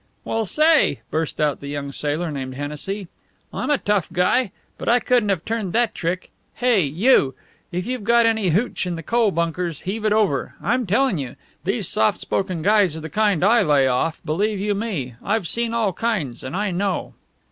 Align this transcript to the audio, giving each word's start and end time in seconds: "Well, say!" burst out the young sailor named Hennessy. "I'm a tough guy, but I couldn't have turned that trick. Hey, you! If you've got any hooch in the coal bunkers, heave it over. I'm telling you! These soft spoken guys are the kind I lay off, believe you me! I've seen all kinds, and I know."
"Well, 0.25 0.45
say!" 0.45 1.01
burst 1.11 1.39
out 1.39 1.59
the 1.59 1.67
young 1.67 1.91
sailor 1.91 2.31
named 2.31 2.55
Hennessy. 2.55 3.07
"I'm 3.53 3.69
a 3.69 3.77
tough 3.77 4.11
guy, 4.11 4.51
but 4.79 4.89
I 4.89 4.99
couldn't 4.99 5.29
have 5.29 5.45
turned 5.45 5.73
that 5.73 5.93
trick. 5.93 6.31
Hey, 6.55 6.81
you! 6.81 7.35
If 7.71 7.85
you've 7.85 8.03
got 8.03 8.25
any 8.25 8.49
hooch 8.49 8.87
in 8.87 8.95
the 8.95 9.03
coal 9.03 9.29
bunkers, 9.29 9.81
heave 9.81 10.03
it 10.03 10.11
over. 10.11 10.55
I'm 10.59 10.87
telling 10.87 11.19
you! 11.19 11.35
These 11.65 11.87
soft 11.87 12.19
spoken 12.19 12.63
guys 12.63 12.97
are 12.97 13.01
the 13.01 13.11
kind 13.11 13.43
I 13.45 13.61
lay 13.61 13.85
off, 13.87 14.21
believe 14.25 14.59
you 14.59 14.73
me! 14.73 15.17
I've 15.21 15.47
seen 15.47 15.71
all 15.71 15.93
kinds, 15.93 16.43
and 16.43 16.55
I 16.55 16.71
know." 16.71 17.13